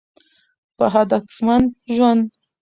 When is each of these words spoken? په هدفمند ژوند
په 0.77 0.85
هدفمند 0.93 1.67
ژوند 1.95 2.25